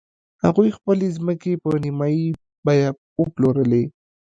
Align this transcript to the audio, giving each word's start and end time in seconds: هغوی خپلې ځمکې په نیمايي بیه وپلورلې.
هغوی 0.43 0.69
خپلې 0.77 1.07
ځمکې 1.17 1.53
په 1.63 1.69
نیمايي 1.83 2.27
بیه 2.65 2.89
وپلورلې. 3.21 3.83